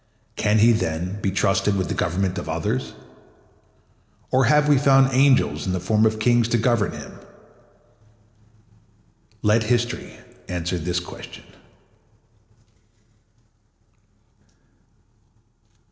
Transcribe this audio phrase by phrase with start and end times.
[0.35, 2.93] Can he, then, be trusted with the government of others?
[4.31, 7.19] Or have we found angels in the forms of kings to govern him?
[9.43, 10.17] Let history
[10.49, 11.43] answer this question.